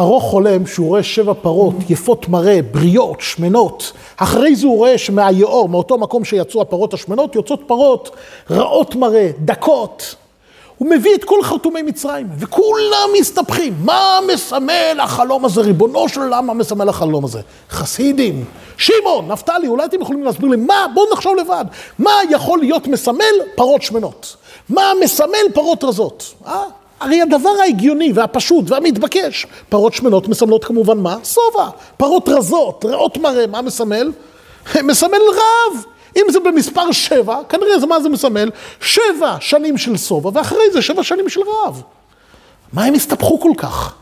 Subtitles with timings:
[0.00, 3.92] פרעה חולם שהוא רואה שבע פרות יפות מראה, בריאות, שמנות.
[4.16, 8.10] אחרי זה הוא רואה שמהיאור, מאותו מקום שיצאו הפרות השמנות, יוצאות פרות
[8.50, 10.14] רעות מראה, דקות.
[10.78, 13.74] הוא מביא את כל חרטומי מצרים, וכולם מסתבכים.
[13.84, 15.60] מה מסמל החלום הזה?
[15.60, 17.40] ריבונו של עולם, מה מסמל החלום הזה?
[17.70, 18.44] חסידים,
[18.76, 21.64] שמעון, נפתלי, אולי אתם יכולים להסביר לי מה, בואו נחשוב לבד.
[21.98, 24.36] מה יכול להיות מסמל פרות שמנות?
[24.68, 26.34] מה מסמל פרות רזות?
[26.46, 26.79] אה?
[27.00, 31.16] הרי הדבר ההגיוני והפשוט והמתבקש, פרות שמנות מסמלות כמובן מה?
[31.24, 31.68] שובע.
[31.96, 34.12] פרות רזות, רעות מראה, מה מסמל?
[34.88, 35.84] מסמל רב.
[36.16, 38.50] אם זה במספר שבע, כנראה זה מה זה מסמל?
[38.80, 41.82] שבע שנים של שובע, ואחרי זה שבע שנים של רעב.
[42.72, 43.94] מה הם הסתבכו כל כך?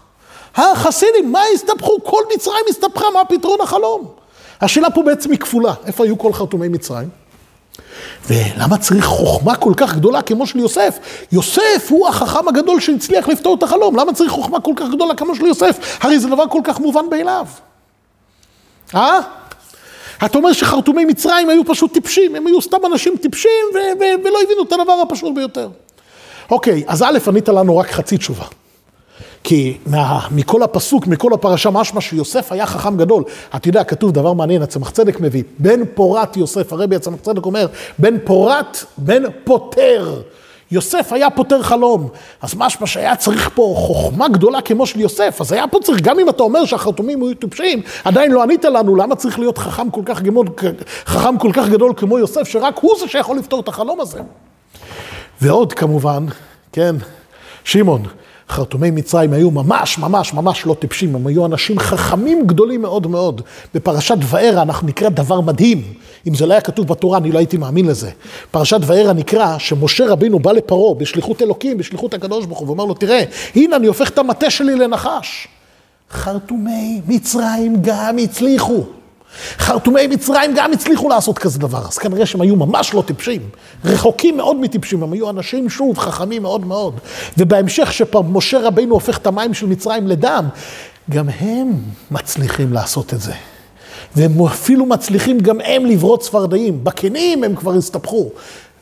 [0.57, 2.05] החסידים, מה הסתבכו?
[2.05, 4.07] כל מצרים הסתבכה, מה פתרון החלום?
[4.60, 7.09] השאלה פה בעצם היא כפולה, איפה היו כל חרטומי מצרים?
[8.28, 10.98] ולמה צריך חוכמה כל כך גדולה כמו של יוסף?
[11.32, 15.34] יוסף הוא החכם הגדול שהצליח לפתור את החלום, למה צריך חוכמה כל כך גדולה כמו
[15.34, 15.98] של יוסף?
[16.01, 17.46] הרי זה דבר כל כך מובן מאליו.
[18.95, 19.18] אה?
[20.24, 24.38] אתה אומר שחרטומי מצרים היו פשוט טיפשים, הם היו סתם אנשים טיפשים ו- ו- ולא
[24.45, 25.68] הבינו את הדבר הפשוט ביותר.
[26.51, 28.45] אוקיי, אז א', ענית לנו רק חצי תשובה.
[29.49, 33.24] כי מה, מכל הפסוק, מכל הפרשה, משמע שיוסף היה חכם גדול.
[33.57, 37.66] אתה יודע, כתוב דבר מעניין, הצמח צדק מביא, בן פורת יוסף, הרבי הצמח צדק אומר,
[37.99, 40.23] בן פורת, בן פוטר.
[40.71, 42.09] יוסף היה פותר חלום.
[42.43, 46.19] אז משמע שהיה צריך פה חוכמה גדולה כמו של יוסף, אז היה פה צריך, גם
[46.19, 50.02] אם אתה אומר שהחרטומים היו טיפשים, עדיין לא ענית לנו למה צריך להיות חכם כל
[50.04, 50.46] כך גדול,
[51.07, 54.21] חכם כל כך גדול כמו יוסף, שרק הוא זה שיכול לפתור את החלום הזה.
[55.41, 56.26] ועוד כמובן,
[56.73, 56.96] כן,
[57.65, 58.02] שמעון,
[58.51, 63.43] חרטומי מצרים היו ממש, ממש, ממש לא טיפשים, הם היו אנשים חכמים גדולים מאוד מאוד.
[63.74, 65.82] בפרשת וערה אנחנו נקרא דבר מדהים.
[66.27, 68.10] אם זה לא היה כתוב בתורה, אני לא הייתי מאמין לזה.
[68.50, 72.94] פרשת וערה נקרא שמשה רבינו בא לפרעה בשליחות אלוקים, בשליחות הקדוש ברוך הוא, ואומר לו,
[72.94, 75.49] תראה, הנה אני הופך את המטה שלי לנחש.
[76.10, 78.84] חרטומי מצרים גם הצליחו.
[79.59, 83.41] חרטומי מצרים גם הצליחו לעשות כזה דבר, אז כנראה שהם היו ממש לא טיפשים,
[83.84, 86.94] רחוקים מאוד מטיפשים, הם היו אנשים שוב חכמים מאוד מאוד.
[87.38, 90.48] ובהמשך שמשה רבינו הופך את המים של מצרים לדם,
[91.10, 91.72] גם הם
[92.10, 93.32] מצליחים לעשות את זה.
[94.16, 96.84] והם אפילו מצליחים גם הם לברות צפרדעים.
[96.84, 98.30] בקנים הם כבר הסתבכו.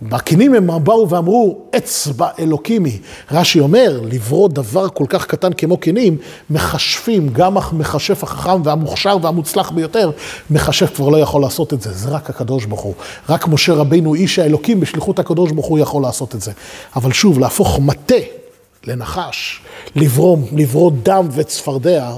[0.03, 2.99] בקינים הם באו ואמרו, אצבע אלוקימי.
[3.31, 6.17] רש"י אומר, לברוא דבר כל כך קטן כמו קינים,
[6.51, 10.11] מכשפים, גם המכשף החכם והמוכשר והמוצלח ביותר,
[10.51, 12.95] מכשף כבר לא יכול לעשות את זה, זה רק הקדוש ברוך הוא.
[13.29, 16.53] רק משה רבינו, איש האלוקים, בשליחות הקדוש ברוך הוא יכול לעשות את זה.
[16.97, 18.15] אבל שוב, להפוך מטה
[18.85, 19.61] לנחש,
[19.97, 22.13] לברום, לברוא דם וצפרדע,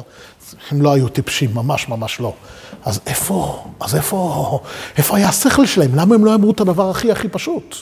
[0.71, 2.33] הם לא היו טיפשים, ממש ממש לא.
[2.89, 4.61] אז איפה, אז איפה,
[4.99, 5.95] איפה היה השכל שלהם?
[5.95, 7.77] למה הם לא אמרו את הדבר הכי הכי פשוט?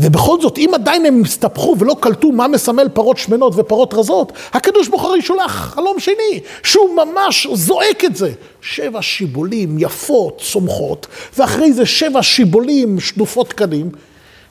[0.00, 4.88] ובכל זאת, אם עדיין הם הסתבכו ולא קלטו מה מסמל פרות שמנות ופרות רזות, הקדוש
[4.88, 8.32] ברוך הוא שולח חלום שני, שהוא ממש זועק את זה.
[8.60, 11.06] שבע שיבולים יפות, צומחות,
[11.38, 13.90] ואחרי זה שבע שיבולים שדופות קנים.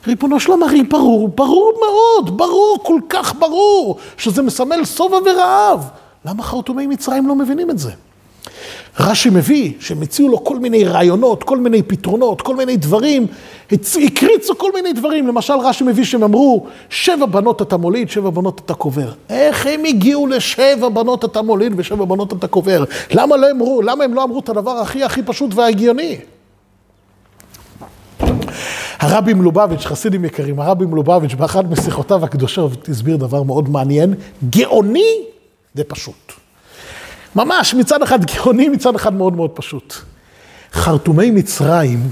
[0.06, 5.88] ריבונו שלום, הרי ברור, ברור מאוד, ברור, כל כך ברור, שזה מסמל שובע ורעב.
[6.24, 7.90] למה חרטומי מצרים לא מבינים את זה?
[9.00, 13.26] רש"י מביא שהם הציעו לו כל מיני רעיונות, כל מיני פתרונות, כל מיני דברים,
[13.72, 15.26] הקריצו כל מיני דברים.
[15.26, 19.12] למשל רש"י מביא שהם אמרו, שבע בנות אתה מוליד, שבע בנות אתה קובר.
[19.28, 22.84] איך הם הגיעו לשבע בנות אתה מוליד ושבע בנות אתה קובר?
[23.10, 26.18] למה לא אמרו, למה הם לא אמרו את הדבר הכי הכי פשוט והגיוני?
[28.98, 34.14] הרבי מלובביץ', חסידים יקרים, הרבי מלובביץ' באחת משיחותיו הקדושות הסביר דבר מאוד מעניין,
[34.50, 35.22] גאוני
[35.76, 36.45] ופשוט.
[37.36, 39.94] ממש מצד אחד גאוני, מצד אחד מאוד מאוד פשוט.
[40.72, 42.10] חרטומי מצרים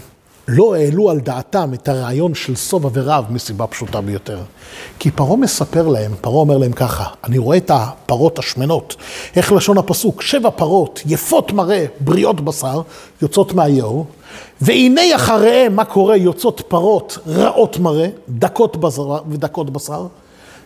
[0.48, 4.38] לא העלו על דעתם את הרעיון של שובע ורב מסיבה פשוטה ביותר.
[4.98, 8.96] כי פרעה מספר להם, פרעה אומר להם ככה, אני רואה את הפרות השמנות,
[9.36, 12.80] איך לשון הפסוק, שבע פרות יפות מראה, בריאות בשר,
[13.22, 14.06] יוצאות מהיאור,
[14.60, 20.06] והנה אחריהם מה קורה, יוצאות פרות רעות מראה, דקות בשר ודקות בשר,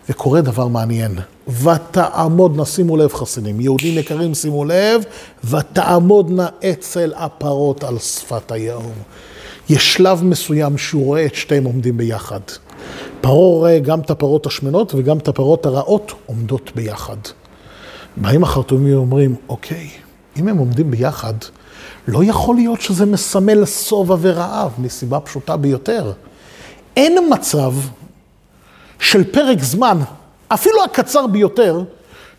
[0.08, 1.18] וקורה דבר מעניין.
[1.62, 5.02] ותעמודנה, שימו לב חסידים, יהודים יקרים שימו לב,
[5.44, 8.92] ותעמודנה אצל הפרות על שפת היאור.
[9.68, 12.40] יש שלב מסוים שהוא רואה את שתיהם עומדים ביחד.
[13.20, 17.16] פרעה רואה גם את הפרות השמנות וגם את הפרות הרעות עומדות ביחד.
[18.16, 19.88] באים החרטומים ואומרים, אוקיי,
[20.36, 21.34] אם הם עומדים ביחד,
[22.08, 26.12] לא יכול להיות שזה מסמל שובע ורעב, מסיבה פשוטה ביותר.
[26.96, 27.72] אין מצב
[29.00, 29.98] של פרק זמן,
[30.48, 31.82] אפילו הקצר ביותר,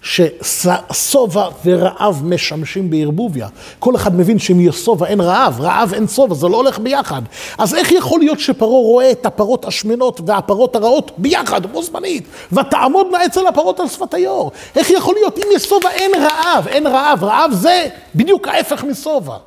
[0.01, 3.47] ששובע ורעב משמשים בערבוביה.
[3.79, 7.21] כל אחד מבין שאם יש שובע אין רעב, רעב אין שובע, זה לא הולך ביחד.
[7.57, 13.25] אז איך יכול להיות שפרעה רואה את הפרות השמנות והפרות הרעות ביחד, בו זמנית, ותעמודנה
[13.25, 14.51] אצל הפרות על שפת היאור?
[14.75, 15.37] איך יכול להיות?
[15.37, 19.37] אם יש שובע אין רעב, אין רעב, רעב זה בדיוק ההפך משובע.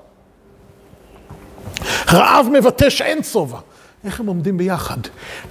[2.12, 3.58] רעב מבטא שאין שובע.
[4.04, 4.96] איך הם עומדים ביחד?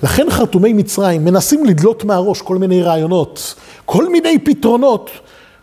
[0.03, 3.55] לכן חרטומי מצרים מנסים לדלות מהראש כל מיני רעיונות,
[3.85, 5.09] כל מיני פתרונות,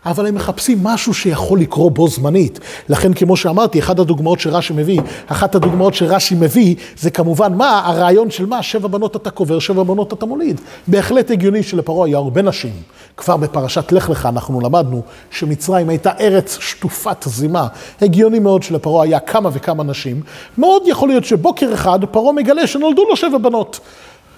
[0.05, 2.59] אבל הם מחפשים משהו שיכול לקרות בו זמנית.
[2.89, 7.81] לכן, כמו שאמרתי, אחת הדוגמאות שרש"י מביא, אחת הדוגמאות שרש"י מביא, זה כמובן מה?
[7.85, 8.63] הרעיון של מה?
[8.63, 10.61] שבע בנות אתה קובר, שבע בנות אתה מוליד.
[10.87, 12.73] בהחלט הגיוני שלפרעה היה הרבה נשים.
[13.17, 15.01] כבר בפרשת לך לך אנחנו למדנו
[15.31, 17.67] שמצרים הייתה ארץ שטופת זימה.
[18.01, 20.21] הגיוני מאוד שלפרעה היה כמה וכמה נשים.
[20.57, 23.79] מאוד יכול להיות שבוקר אחד פרעה מגלה שנולדו לו שבע בנות.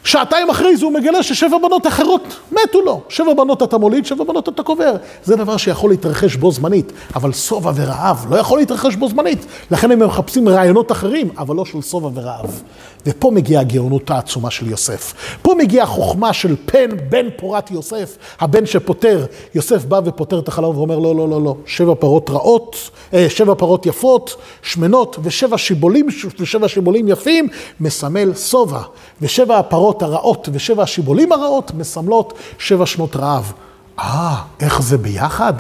[0.04, 2.22] שעתיים אחרי זה הוא מגלה ששבע בנות אחרות
[2.52, 3.02] מתו לו.
[3.10, 4.94] שבע בנות אתה מוליד, שבע בנות אתה קובר.
[5.24, 9.46] זה דבר שיכול להתרחש בו זמנית, אבל שובע ורעב לא יכול להתרחש בו זמנית.
[9.72, 12.62] לכן הם מחפשים רעיונות אחרים, אבל לא של שובע ורעב.
[13.06, 15.14] ופה מגיעה הגאונות העצומה של יוסף.
[15.42, 19.26] פה מגיעה החוכמה של פן, בן פורת יוסף, הבן שפוטר.
[19.56, 23.56] יוסף בא ופוטר את החלום ואומר, לא, לא, לא, לא, שבע פרות רעות, אה, שבע
[23.56, 26.08] פרות יפות, שמנות, ושבע שיבולים,
[26.40, 27.48] ושבע שיבולים יפים,
[27.80, 28.82] מסמל שובע.
[29.22, 33.54] ושבע הפרות הרעות ושבע השיבולים הרעות מסמלות שבע שנות רעב.
[34.00, 35.54] אה, איך זה ביחד?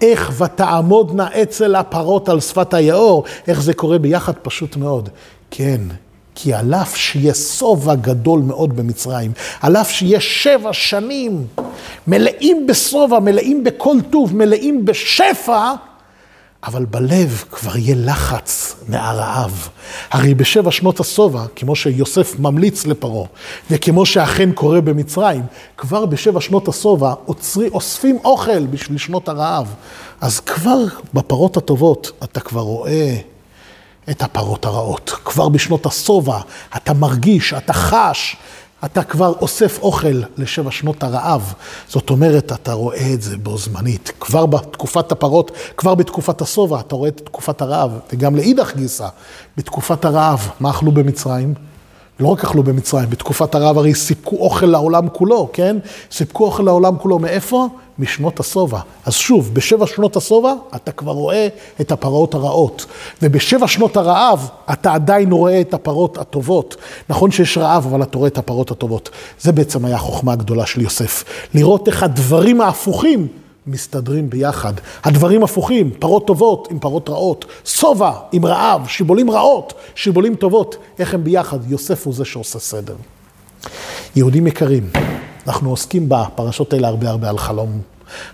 [0.00, 3.24] איך ותעמודנה אצל הפרות על שפת היאור?
[3.46, 4.32] איך זה קורה ביחד?
[4.42, 5.08] פשוט מאוד.
[5.50, 5.80] כן,
[6.40, 11.46] כי על אף שיהיה שובע גדול מאוד במצרים, על אף שיהיה שבע שנים
[12.06, 15.72] מלאים בשובע, מלאים בכל טוב, מלאים בשפע,
[16.64, 19.68] אבל בלב כבר יהיה לחץ מהרעב.
[20.10, 23.26] הרי בשבע שנות השובע, כמו שיוסף ממליץ לפרעה,
[23.70, 25.42] וכמו שאכן קורה במצרים,
[25.76, 27.14] כבר בשבע שנות השובע
[27.72, 29.74] אוספים אוכל בשביל שנות הרעב.
[30.20, 33.16] אז כבר בפרות הטובות אתה כבר רואה
[34.10, 35.12] את הפרות הרעות.
[35.24, 36.38] כבר בשנות השובע
[36.76, 38.36] אתה מרגיש, אתה חש
[38.84, 41.54] אתה כבר אוסף אוכל לשבע שנות הרעב.
[41.88, 44.12] זאת אומרת, אתה רואה את זה בו זמנית.
[44.20, 47.98] כבר בתקופת הפרות, כבר בתקופת השובע, אתה רואה את תקופת הרעב.
[48.12, 49.08] וגם לאידך גיסא,
[49.56, 51.54] בתקופת הרעב, מה אכלו במצרים?
[52.20, 55.76] לא רק אכלו במצרים, בתקופת הרעב הרי סיפקו אוכל לעולם כולו, כן?
[56.10, 57.68] סיפקו אוכל לעולם כולו, מאיפה?
[57.98, 58.80] משנות השובע.
[59.06, 61.48] אז שוב, בשבע שנות השובע אתה כבר רואה
[61.80, 62.86] את הפרות הרעות.
[63.22, 66.76] ובשבע שנות הרעב אתה עדיין רואה את הפרות הטובות.
[67.08, 69.10] נכון שיש רעב, אבל אתה רואה את הפרות הטובות.
[69.40, 71.24] זה בעצם היה החוכמה הגדולה של יוסף.
[71.54, 73.28] לראות איך הדברים ההפוכים
[73.68, 74.72] מסתדרים ביחד.
[75.04, 81.14] הדברים הפוכים, פרות טובות עם פרות רעות, שובע עם רעב, שיבולים רעות, שיבולים טובות, איך
[81.14, 81.70] הם ביחד?
[81.70, 82.94] יוסף הוא זה שעושה סדר.
[84.16, 84.90] יהודים יקרים,
[85.46, 87.80] אנחנו עוסקים בפרשות האלה הרבה הרבה על חלום,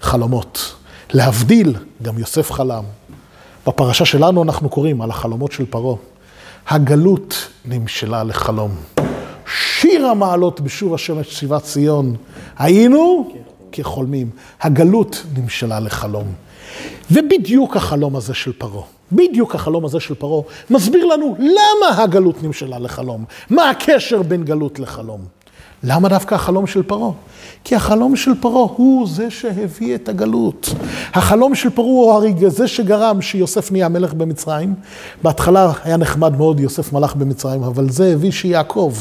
[0.01, 0.75] חלומות.
[1.13, 2.85] להבדיל, גם יוסף חלם.
[3.67, 5.97] בפרשה שלנו אנחנו קוראים על החלומות של פרעה.
[6.69, 8.71] הגלות נמשלה לחלום.
[9.47, 12.17] שיר המעלות בשוב השמש שיבת ציון.
[12.59, 13.33] היינו
[13.75, 14.31] כחולמים.
[14.61, 16.27] הגלות נמשלה לחלום.
[17.11, 22.79] ובדיוק החלום הזה של פרעה, בדיוק החלום הזה של פרעה, מסביר לנו למה הגלות נמשלה
[22.79, 23.25] לחלום.
[23.51, 25.21] מה הקשר בין גלות לחלום?
[25.87, 27.11] למה דווקא החלום של פרעה?
[27.65, 30.75] כי החלום של פרעה הוא זה שהביא את הגלות.
[31.15, 34.75] החלום של פרעה הוא הרי זה שגרם שיוסף נהיה מלך במצרים.
[35.23, 38.93] בהתחלה היה נחמד מאוד, יוסף מלך במצרים, אבל זה הביא שיעקב,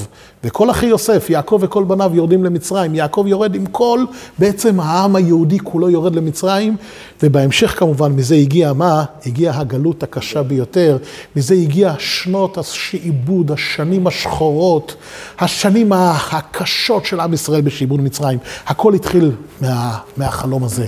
[0.44, 2.96] וכל אחי יוסף, יעקב וכל בניו יורדים למצרים.
[2.96, 4.06] יעקב יורד עם כל,
[4.40, 6.76] בעצם העם היהודי כולו יורד למצרים,
[7.24, 9.04] ובהמשך כמובן מזה הגיע מה?
[9.26, 10.98] הגיעה הגלות הקשה ביותר.
[11.36, 14.96] מזה הגיע שנות השעבוד, השנים השחורות,
[15.40, 16.73] השנים הקשות
[17.06, 18.40] של עם ישראל בשעבוד מצרים.
[18.68, 20.88] הכל התחיל מה, מהחלום הזה.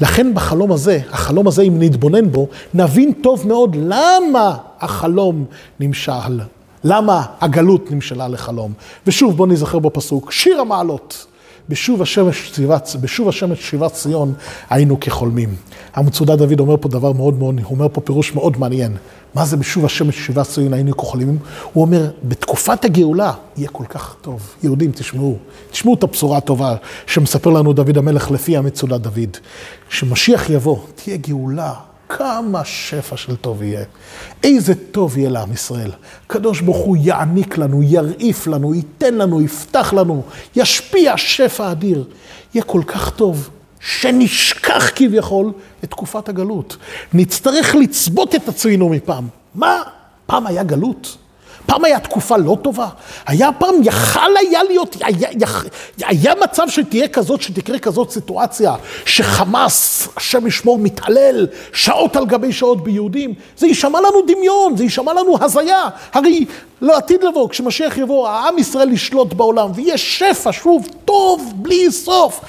[0.00, 5.44] לכן בחלום הזה, החלום הזה, אם נתבונן בו, נבין טוב מאוד למה החלום
[5.80, 6.40] נמשל.
[6.84, 8.72] למה הגלות נמשלה לחלום.
[9.06, 11.26] ושוב, בואו נזכר בפסוק, שיר המעלות.
[11.68, 14.32] בשוב השמש שיבת, בשוב השמש שיבת ציון
[14.70, 15.54] היינו כחולמים.
[15.94, 18.92] המצודה דוד אומר פה דבר מאוד מאוד, הוא אומר פה פירוש מאוד מעניין.
[19.34, 21.38] מה זה בשוב השמש שיבת ציון היינו כחולמים?
[21.72, 24.54] הוא אומר, בתקופת הגאולה יהיה כל כך טוב.
[24.62, 25.36] יהודים, תשמעו,
[25.70, 26.76] תשמעו את הבשורה הטובה
[27.06, 29.36] שמספר לנו דוד המלך לפי המצודה דוד.
[29.88, 31.74] כשמשיח יבוא, תהיה גאולה.
[32.08, 33.84] כמה שפע של טוב יהיה.
[34.42, 35.90] איזה טוב יהיה לעם ישראל.
[36.26, 40.22] הקדוש ברוך הוא יעניק לנו, ירעיף לנו, ייתן לנו, יפתח לנו,
[40.56, 42.04] ישפיע שפע אדיר.
[42.54, 43.50] יהיה כל כך טוב,
[43.84, 45.52] שנשכח כביכול
[45.84, 46.76] את תקופת הגלות.
[47.12, 49.28] נצטרך לצבות את עצמנו מפעם.
[49.54, 49.82] מה?
[50.26, 51.16] פעם היה גלות?
[51.66, 52.88] פעם היה תקופה לא טובה?
[53.26, 55.48] היה פעם, יכל היה להיות, היה, היה,
[55.98, 58.74] היה מצב שתהיה כזאת, שתקרה כזאת סיטואציה,
[59.06, 63.34] שחמאס, השם ישמור, מתעלל שעות על גבי שעות ביהודים?
[63.56, 65.88] זה יישמע לנו דמיון, זה יישמע לנו הזיה.
[66.12, 66.44] הרי
[66.80, 72.40] לעתיד לבוא, כשמשיח יבוא, העם ישראל ישלוט בעולם, ויהיה שפע, שוב, טוב, בלי סוף.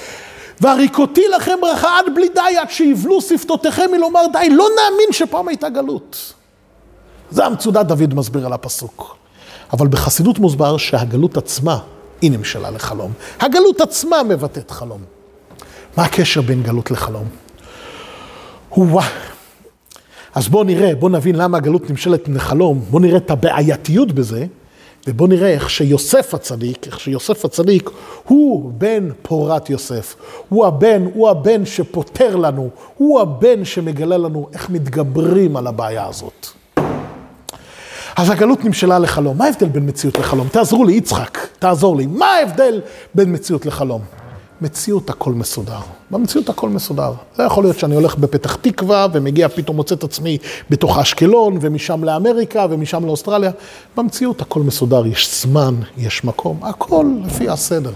[0.62, 4.50] והריקותי לכם ברכה עד בלי די, עד שיבלו שפתותיכם מלומר די.
[4.50, 6.34] לא נאמין שפעם הייתה גלות.
[7.32, 9.16] זה המצודת דוד מסביר על הפסוק.
[9.74, 11.80] אבל בחסידות מוסבר שהגלות עצמה
[12.22, 13.12] היא נמשלה לחלום.
[13.40, 15.02] הגלות עצמה מבטאת חלום.
[15.98, 17.28] מה הקשר בין גלות לחלום?
[18.70, 19.02] הוא
[20.36, 24.46] אז בואו נראה, בואו נבין למה הגלות נמשלת לחלום, בואו נראה את הבעייתיות בזה,
[25.08, 27.90] ובואו נראה איך שיוסף הצדיק, איך שיוסף הצדיק
[28.24, 30.16] הוא בן פורת יוסף.
[30.50, 36.48] הוא הבן, הוא הבן שפותר לנו, הוא הבן שמגלה לנו איך מתגברים על הבעיה הזאת.
[38.16, 39.38] אז הגלות נמשלה לחלום.
[39.38, 40.48] מה ההבדל בין מציאות לחלום?
[40.48, 42.06] תעזרו לי, יצחק, תעזור לי.
[42.06, 42.82] מה ההבדל
[43.16, 44.02] בין מציאות לחלום?
[44.66, 45.80] מציאות הכל מסודר.
[46.12, 47.14] במציאות הכל מסודר.
[47.40, 50.38] לא יכול להיות שאני הולך בפתח תקווה ומגיע, פתאום מוצא את עצמי
[50.70, 53.52] בתוך אשקלון, ומשם לאמריקה, ומשם לאוסטרליה.
[53.98, 57.92] במציאות הכל מסודר, יש זמן, יש מקום, הכל לפי הסדר.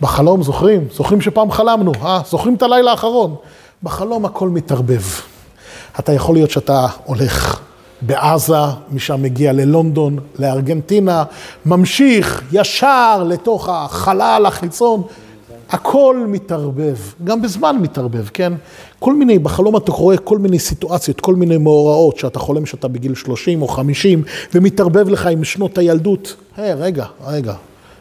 [0.00, 0.84] בחלום, זוכרים?
[0.94, 2.20] זוכרים שפעם חלמנו, אה?
[2.30, 3.34] זוכרים את הלילה האחרון?
[3.82, 5.02] בחלום הכל מתערבב.
[5.98, 7.60] אתה יכול להיות שאתה הולך
[8.00, 11.24] בעזה, משם מגיע ללונדון, לארגנטינה,
[11.66, 15.02] ממשיך ישר לתוך החלל החיצון.
[15.72, 18.52] הכל מתערבב, גם בזמן מתערבב, כן?
[18.98, 23.14] כל מיני, בחלום אתה רואה כל מיני סיטואציות, כל מיני מאורעות, שאתה חולם שאתה בגיל
[23.14, 24.22] 30 או 50,
[24.54, 26.36] ומתערבב לך עם שנות הילדות.
[26.56, 27.54] היי, hey, רגע, רגע.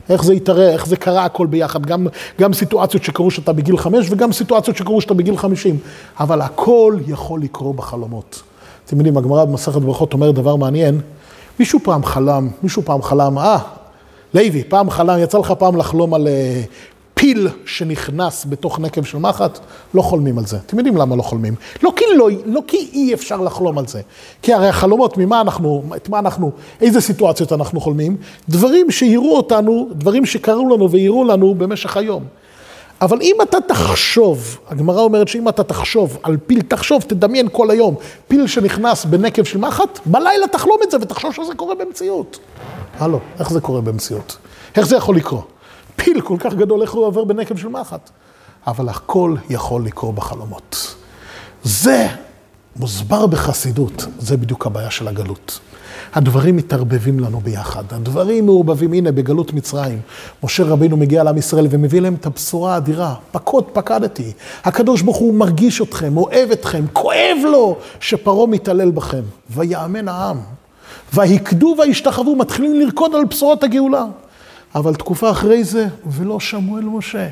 [0.10, 2.08] איך זה התערב, איך זה קרה הכל ביחד, גם,
[2.42, 5.78] גם סיטואציות שקרו שאתה בגיל 5 וגם סיטואציות שקרו שאתה בגיל 50.
[6.20, 8.42] אבל הכל יכול לקרות בחלומות.
[8.86, 11.02] אתם יודעים, הגמרא במסכת ברכות אומרת דבר מעניין.
[11.60, 13.58] מישהו פעם חלם, מישהו פעם חלם, אה,
[14.34, 16.62] לוי, פעם חלם, יצא לך פעם לחלום על אה,
[17.22, 19.60] פיל שנכנס בתוך נקב של מחט,
[19.94, 20.58] לא חולמים על זה.
[20.66, 21.56] אתם יודעים למה לא חולמים?
[21.84, 24.02] לא כי, לא, לא כי אי אפשר לחלום על זה.
[24.42, 26.52] כי הרי החלומות, ממה אנחנו, את מה אנחנו,
[26.82, 28.18] איזה סיטואציות אנחנו חולמים?
[28.50, 32.24] דברים שיראו אותנו, דברים שקרו לנו ויראו לנו במשך היום.
[33.02, 37.96] אבל אם אתה תחשוב, הגמרא אומרת שאם אתה תחשוב על פיל, תחשוב, תדמיין כל היום,
[38.28, 42.40] פיל שנכנס בנקב של מחט, בלילה תחלום את זה ותחשוב שזה קורה במציאות.
[43.00, 44.38] הלו, איך זה קורה במציאות?
[44.76, 45.61] איך זה יכול לקרות?
[45.96, 48.10] פיל כל כך גדול, איך הוא עובר בנקב של מחט?
[48.68, 50.96] אבל הכל יכול לקרות בחלומות.
[51.64, 52.08] זה
[52.76, 55.60] מוסבר בחסידות, זה בדיוק הבעיה של הגלות.
[56.14, 60.00] הדברים מתערבבים לנו ביחד, הדברים מעורבבים, הנה בגלות מצרים,
[60.44, 64.32] משה רבינו מגיע לעם ישראל ומביא להם את הבשורה האדירה, פקוד פקדתי,
[64.64, 70.38] הקדוש ברוך הוא מרגיש אתכם, אוהב אתכם, כואב לו שפרעה מתעלל בכם, ויאמן העם,
[71.14, 74.06] ויקדו וישתחוו, מתחילים לרקוד על בשורות הגאולה.
[74.76, 77.28] אבל תקופה אחרי זה, ולא שמעו אל משה.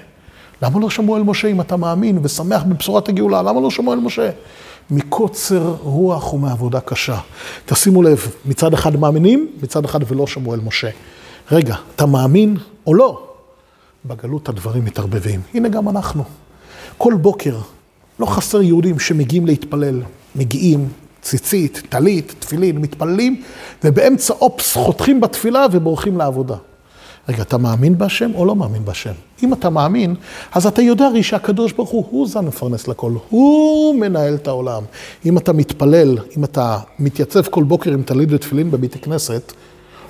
[0.62, 3.42] למה לא שמעו אל משה אם אתה מאמין ושמח בבשורת הגאולה?
[3.42, 4.30] למה לא שמעו אל משה?
[4.92, 7.20] מקוצר רוח ומעבודה קשה.
[7.66, 10.90] תשימו לב, מצד אחד מאמינים, מצד אחד ולא שמעו אל משה.
[11.52, 13.28] רגע, אתה מאמין או לא?
[14.06, 15.42] בגלות הדברים מתערבבים.
[15.54, 16.24] הנה גם אנחנו.
[16.98, 17.58] כל בוקר
[18.20, 20.02] לא חסר יהודים שמגיעים להתפלל.
[20.36, 20.90] מגיעים,
[21.22, 23.42] ציצית, טלית, תפילין, מתפללים,
[23.84, 26.56] ובאמצע אופס חותכים בתפילה ובורחים לעבודה.
[27.30, 29.12] רגע, אתה מאמין בהשם או לא מאמין בהשם?
[29.44, 30.16] אם אתה מאמין,
[30.52, 34.84] אז אתה יודע הרי שהקדוש ברוך הוא, הוא זה המפרנס לכל, הוא מנהל את העולם.
[35.26, 39.54] אם אתה מתפלל, אם אתה מתייצב כל בוקר עם טלית ותפילין בבית הכנסת,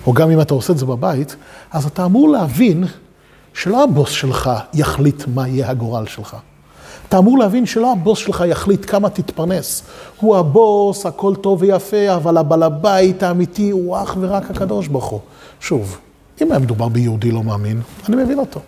[0.08, 1.36] או גם אם אתה עושה את זה בבית,
[1.72, 2.84] אז אתה אמור להבין
[3.54, 6.38] שלא הבוס שלך יחליט מה יהיה הגורל שלך.
[7.08, 9.84] אתה אמור להבין שלא הבוס שלך יחליט כמה תתפרנס.
[10.20, 15.20] הוא הבוס, הכל טוב ויפה, אבל הבעל הבית האמיתי הוא אך ורק הקדוש ברוך הוא.
[15.60, 16.00] שוב,
[16.42, 18.60] אם היה מדובר ביהודי לא מאמין, אני מבין אותו.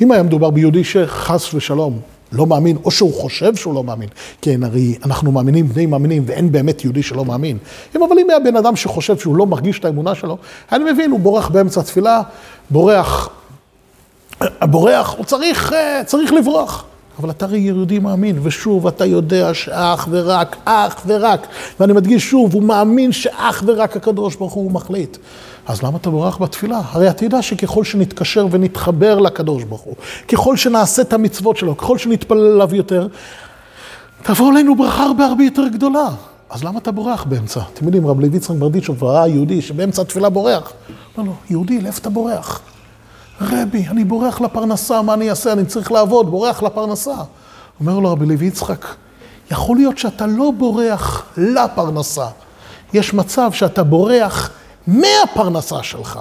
[0.00, 2.00] אם היה מדובר ביהודי שחס ושלום
[2.32, 4.08] לא מאמין, או שהוא חושב שהוא לא מאמין,
[4.42, 7.58] כן, הרי אנחנו מאמינים בני מאמינים, ואין באמת יהודי שלא מאמין.
[7.96, 10.38] אם אבל אם היה בן אדם שחושב שהוא לא מרגיש את האמונה שלו,
[10.72, 12.22] אני מבין, הוא בורח באמצע התפילה,
[12.70, 13.28] בורח,
[14.62, 16.84] בורח, הוא צריך, אה, צריך לברוח.
[17.18, 21.46] אבל אתה הרי יהודי מאמין, ושוב, אתה יודע שאך ורק, אך ורק,
[21.80, 25.16] ואני מדגיש שוב, הוא מאמין שאך ורק הקדוש ברוך הוא מחליט.
[25.68, 26.80] אז למה אתה בורח בתפילה?
[26.90, 29.94] הרי אתה יודע שככל שנתקשר ונתחבר לקדוש ברוך הוא,
[30.28, 33.08] ככל שנעשה את המצוות שלו, ככל שנתפלל עליו יותר,
[34.22, 36.08] תבוא עלינו ברכה הרבה הרבה יותר גדולה.
[36.50, 37.60] אז למה אתה בורח באמצע?
[37.74, 40.72] אתם יודעים, רב לוי יצחק ברדיצ'וב ראה יהודי שבאמצע התפילה בורח.
[41.18, 42.60] לא, לא, יהודי, לאיפה אתה בורח?
[43.40, 45.52] רבי, אני בורח לפרנסה, מה אני אעשה?
[45.52, 47.14] אני צריך לעבוד, בורח לפרנסה.
[47.80, 48.86] אומר לו רבי לוי יצחק,
[49.50, 52.26] יכול להיות שאתה לא בורח לפרנסה.
[52.92, 54.50] יש מצב שאתה בורח
[54.88, 56.18] מהפרנסה שלך.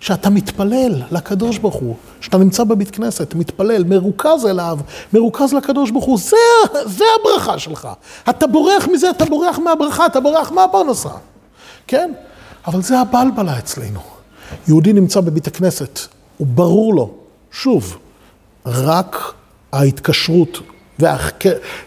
[0.00, 4.78] שאתה מתפלל לקדוש ברוך הוא, שאתה נמצא בבית כנסת, מתפלל, מרוכז אליו,
[5.12, 6.36] מרוכז לקדוש ברוך הוא, זה,
[6.84, 7.88] זה הברכה שלך.
[8.30, 11.08] אתה בורח מזה, אתה בורח מהברכה, אתה בורח מהפרנסה,
[11.86, 12.12] כן?
[12.66, 14.00] אבל זה הבלבלה אצלנו.
[14.68, 16.00] יהודי נמצא בבית הכנסת,
[16.38, 17.10] הוא ברור לו,
[17.50, 17.96] שוב,
[18.66, 19.32] רק
[19.72, 20.58] ההתקשרות
[20.98, 21.32] והח...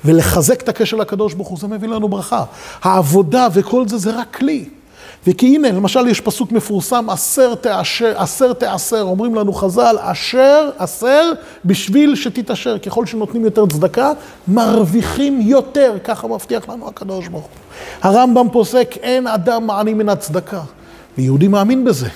[0.05, 2.43] ולחזק את הקשר לקדוש ברוך הוא, זה מביא לנו ברכה.
[2.81, 4.69] העבודה וכל זה, זה רק כלי.
[5.27, 11.31] וכי הנה, למשל יש פסוק מפורסם, אסר תאשר, אסר תאסר, אומרים לנו חז"ל, אשר, אסר,
[11.65, 12.77] בשביל שתתאשר.
[12.77, 14.11] ככל שנותנים יותר צדקה,
[14.47, 17.51] מרוויחים יותר, ככה מבטיח לנו הקדוש ברוך הוא.
[18.09, 20.61] הרמב"ם פוסק, אין אדם מעני מן הצדקה.
[21.17, 22.07] ויהודי מאמין בזה.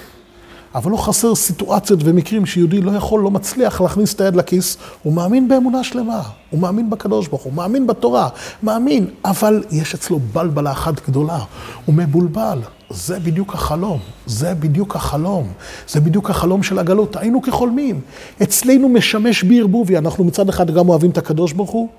[0.75, 5.13] אבל לא חסר סיטואציות ומקרים שיהודי לא יכול, לא מצליח להכניס את היד לכיס, הוא
[5.13, 8.29] מאמין באמונה שלמה, הוא מאמין בקדוש ברוך הוא, מאמין בתורה,
[8.63, 11.39] מאמין, אבל יש אצלו בלבלה אחת גדולה,
[11.85, 12.59] הוא מבולבל.
[12.89, 15.51] זה בדיוק החלום, זה בדיוק החלום,
[15.87, 18.01] זה בדיוק החלום של הגלות, היינו כחולמים.
[18.43, 21.89] אצלנו משמש בערבוביה, אנחנו מצד אחד גם אוהבים את הקדוש ברוך הוא,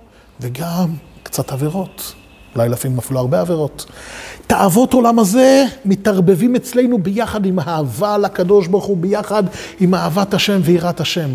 [0.40, 0.88] וגם
[1.22, 2.14] קצת עבירות.
[2.54, 3.86] אולי לפעמים אפילו הרבה עבירות.
[4.46, 9.42] תאוות עולם הזה מתערבבים אצלנו ביחד עם אהבה לקדוש ברוך הוא, ביחד
[9.80, 11.28] עם אהבת השם ויראת השם.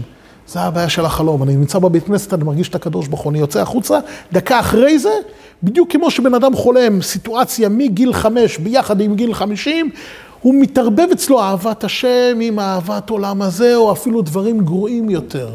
[0.48, 1.44] זה הבעיה של החלום.
[1.44, 4.00] אני נמצא בבית כנסת, אני מרגיש את הקדוש ברוך הוא, אני יוצא החוצה,
[4.32, 5.12] דקה אחרי זה,
[5.64, 9.90] בדיוק כמו שבן אדם חולם סיטואציה מגיל חמש ביחד עם גיל חמישים,
[10.42, 15.50] הוא מתערבב אצלו אהבת השם עם אהבת עולם הזה, או אפילו דברים גרועים יותר.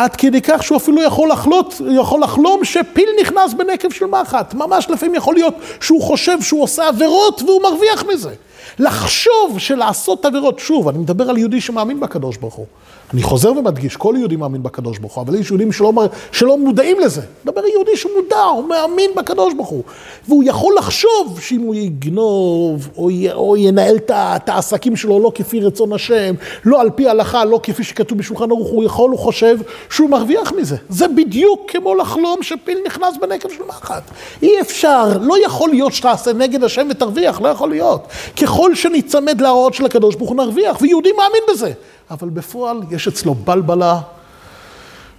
[0.00, 4.54] עד כדי כך שהוא אפילו יכול, לחלות, יכול לחלום שפיל נכנס בנקב של מחט.
[4.54, 8.30] ממש לפעמים יכול להיות שהוא חושב שהוא עושה עבירות והוא מרוויח מזה.
[8.78, 12.66] לחשוב שלעשות עבירות, שוב, אני מדבר על יהודי שמאמין בקדוש ברוך הוא.
[13.12, 15.92] אני חוזר ומדגיש, כל יהודי מאמין בקדוש ברוך הוא, אבל יש יהודים שלא,
[16.32, 17.20] שלא מודעים לזה.
[17.44, 19.82] מדבר יהודי שמודע, הוא מאמין בקדוש ברוך הוא.
[20.28, 25.60] והוא יכול לחשוב שאם הוא יגנוב, או, י, או ינהל את העסקים שלו לא כפי
[25.60, 29.56] רצון השם, לא על פי הלכה, לא כפי שכתוב בשולחן ערוך, הוא יכול, הוא חושב
[29.90, 30.76] שהוא מרוויח מזה.
[30.88, 34.02] זה בדיוק כמו לחלום שפיל נכנס בנקב של מחט.
[34.42, 38.06] אי אפשר, לא יכול להיות שתעשה נגד השם ותרוויח, לא יכול להיות.
[38.42, 41.72] ככל שניצמד להוראות של הקדוש ברוך הוא נרוויח, ויהודי מאמין בזה.
[42.10, 44.00] אבל בפועל יש אצלו בלבלה,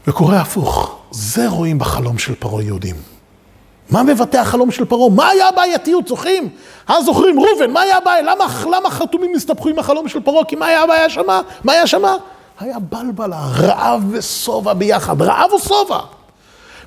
[0.07, 0.98] וקורה הפוך.
[1.12, 2.95] זה רואים בחלום של פרעה יהודים.
[3.89, 5.10] מה מבטא החלום של פרעה?
[5.10, 6.07] מה היה הבעייתיות?
[6.07, 6.50] זוכרים?
[6.88, 8.21] אז זוכרים, ראובן, מה היה הבעיה?
[8.21, 10.46] למה, למה חתומים הסתבכו עם החלום של פרעה?
[10.46, 11.42] כי מה היה הבעיה שמה?
[11.63, 12.15] מה היה שמה?
[12.59, 15.22] היה בלבלה, רעב ושובע ביחד.
[15.22, 16.00] רעב ושובע.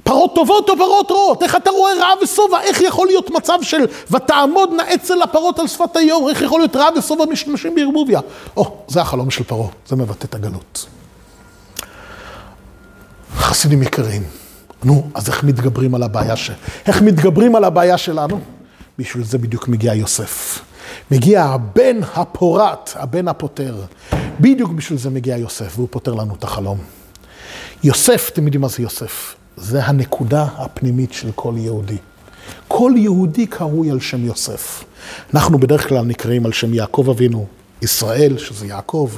[0.04, 1.42] פרות טובות או פרות רעות?
[1.42, 2.60] איך אתה רואה רעב ושובע?
[2.60, 6.30] איך יכול להיות מצב של ותעמודנה אצל הפרות על שפת היאור?
[6.30, 8.20] איך יכול להיות רעב ושובע משתמשים בערבוביה?
[8.56, 10.86] או, זה החלום של פרעה, זה מבטא את הגלות.
[13.36, 14.22] חסידים יקרים,
[14.84, 16.50] נו, אז איך מתגברים על הבעיה ש...
[16.86, 18.40] איך מתגברים על הבעיה שלנו?
[18.98, 20.60] בשביל זה בדיוק מגיע יוסף.
[21.10, 23.76] מגיע הבן הפורת, הבן הפותר.
[24.40, 26.78] בדיוק בשביל זה מגיע יוסף, והוא פותר לנו את החלום.
[27.84, 29.34] יוסף, אתם יודעים מה זה יוסף?
[29.56, 31.96] זה הנקודה הפנימית של כל יהודי.
[32.68, 34.84] כל יהודי קרוי על שם יוסף.
[35.34, 37.46] אנחנו בדרך כלל נקראים על שם יעקב אבינו,
[37.82, 39.10] ישראל, שזה יעקב.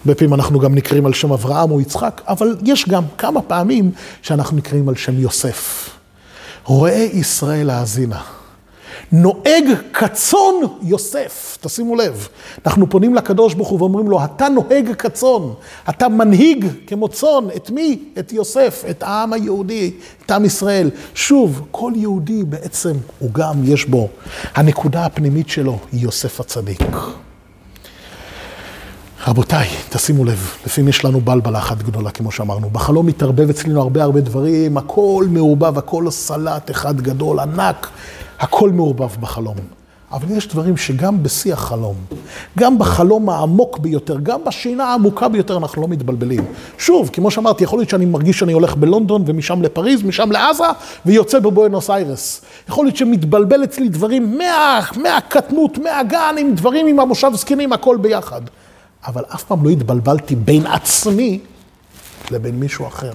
[0.00, 3.90] הרבה פעמים אנחנו גם נקראים על שם אברהם או יצחק, אבל יש גם כמה פעמים
[4.22, 5.90] שאנחנו נקראים על שם יוסף.
[6.64, 8.22] רואה ישראל האזינה.
[9.12, 12.28] נוהג כצאן יוסף, תשימו לב.
[12.66, 15.42] אנחנו פונים לקדוש ברוך הוא ואומרים לו, אתה נוהג כצאן,
[15.88, 17.98] אתה מנהיג כמו צאן, את מי?
[18.18, 19.90] את יוסף, את העם היהודי,
[20.26, 20.90] את עם ישראל.
[21.14, 24.08] שוב, כל יהודי בעצם הוא גם, יש בו,
[24.54, 26.80] הנקודה הפנימית שלו היא יוסף הצדיק.
[29.28, 32.70] רבותיי, תשימו לב, לפעמים יש לנו בלבלה אחת גדולה, כמו שאמרנו.
[32.70, 37.88] בחלום מתערבב אצלנו הרבה הרבה דברים, הכל מעורבב, הכל סלט אחד גדול, ענק.
[38.38, 39.56] הכל מעורבב בחלום.
[40.12, 41.94] אבל יש דברים שגם בשיא החלום,
[42.58, 46.44] גם בחלום העמוק ביותר, גם בשינה העמוקה ביותר, אנחנו לא מתבלבלים.
[46.78, 50.64] שוב, כמו שאמרתי, יכול להיות שאני מרגיש שאני הולך בלונדון ומשם לפריז, משם לעזה,
[51.06, 52.40] ויוצא בבואנוס איירס.
[52.68, 58.40] יכול להיות שמתבלבל אצלי דברים מה, מהקטנות, מהגן, עם דברים עם המושב זקנים, הכל ביחד.
[59.06, 61.38] אבל אף פעם לא התבלבלתי בין עצמי
[62.30, 63.12] לבין מישהו אחר.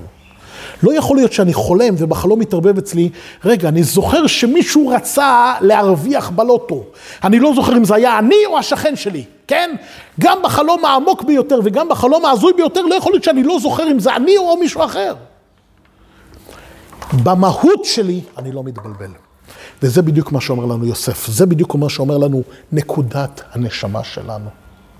[0.83, 3.09] לא יכול להיות שאני חולם ובחלום מתערבב אצלי,
[3.45, 6.83] רגע, אני זוכר שמישהו רצה להרוויח בלוטו.
[7.23, 9.75] אני לא זוכר אם זה היה אני או השכן שלי, כן?
[10.19, 13.99] גם בחלום העמוק ביותר וגם בחלום ההזוי ביותר, לא יכול להיות שאני לא זוכר אם
[13.99, 15.15] זה אני או מישהו אחר.
[17.23, 19.11] במהות שלי אני לא מתבלבל.
[19.83, 24.49] וזה בדיוק מה שאומר לנו יוסף, זה בדיוק מה שאומר לנו נקודת הנשמה שלנו.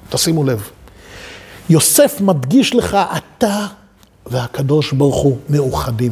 [0.10, 0.70] תשימו לב.
[1.70, 3.68] יוסף מדגיש לך, אתה
[4.28, 6.12] והקדוש ברוך הוא מאוחדים.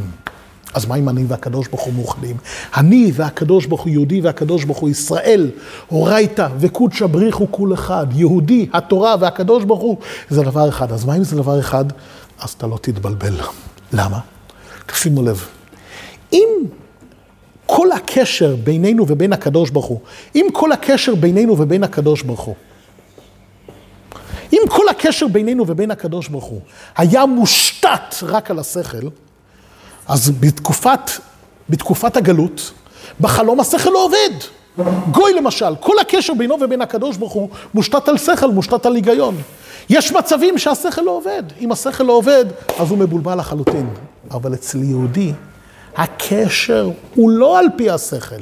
[0.74, 2.38] אז מה אם אני והקדוש ברוך הוא מאוחדים?
[2.78, 5.52] אני והקדוש ברוך הוא יהודי והקדוש ברוך הוא ישראל,
[5.92, 9.98] אורייתא וקודשא בריחו כול אחד, יהודי, התורה והקדוש ברוך הוא,
[10.30, 10.92] זה דבר אחד.
[10.92, 11.86] אז מה אם זה דבר אחד?
[12.40, 13.34] אז אתה לא תתבלבל.
[13.94, 14.20] למה?
[14.86, 15.46] תשימו לב.
[16.34, 16.48] אם
[17.66, 20.00] כל הקשר בינינו ובין הקדוש ברוך הוא,
[20.36, 22.56] אם כל הקשר בינינו ובין הקדוש ברוך הוא,
[24.54, 26.62] אם כל הקשר בינינו ובין הקדוש ברוך הוא
[26.98, 29.08] היה מושתת רק על השכל,
[30.08, 31.12] אז בתקופת,
[31.70, 32.72] בתקופת הגלות,
[33.20, 34.36] בחלום השכל לא עובד.
[35.12, 39.36] גוי למשל, כל הקשר בינו ובין הקדוש ברוך הוא מושתת על שכל, מושתת על היגיון.
[39.90, 41.44] יש מצבים שהשכל לא עובד.
[41.60, 42.46] אם השכל לא עובד,
[42.80, 43.90] אז הוא מבולבל לחלוטין.
[44.32, 45.34] אבל אצל יהודי,
[45.98, 48.42] הקשר הוא לא על פי השכל.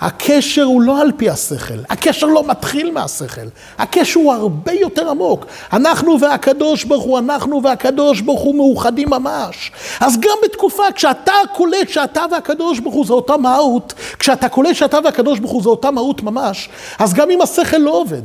[0.00, 3.46] הקשר הוא לא על פי השכל, הקשר לא מתחיל מהשכל,
[3.78, 5.46] הקשר הוא הרבה יותר עמוק.
[5.72, 9.72] אנחנו והקדוש ברוך הוא, אנחנו והקדוש ברוך הוא מאוחדים ממש.
[10.00, 14.98] אז גם בתקופה, כשאתה קולט שאתה והקדוש ברוך הוא זה אותה מהות, כשאתה קולט שאתה
[15.04, 18.22] והקדוש ברוך הוא זה אותה מהות ממש, אז גם אם השכל לא עובד,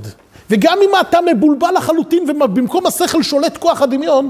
[0.49, 4.29] וגם אם אתה מבולבל לחלוטין ובמקום השכל שולט כוח הדמיון,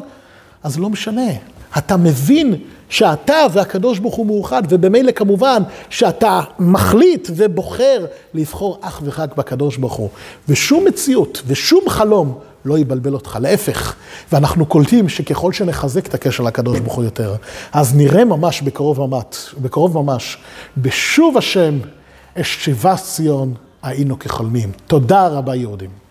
[0.64, 1.53] אז לא משנה.
[1.78, 2.56] אתה מבין
[2.90, 9.94] שאתה והקדוש ברוך הוא מאוחד, ובמילא כמובן שאתה מחליט ובוחר לבחור אך ורק בקדוש ברוך
[9.94, 10.10] הוא.
[10.50, 13.96] ושום מציאות ושום חלום לא יבלבל אותך, להפך.
[14.32, 17.36] ואנחנו קולטים שככל שנחזק את הקשר לקדוש ברוך הוא יותר,
[17.74, 20.38] אז נראה ממש בקרוב ממש, בקרוב ממש,
[20.78, 21.80] בשוב השם
[22.38, 24.72] אשבה ציון היינו כחולמים.
[24.88, 26.03] תודה רבה יהודים.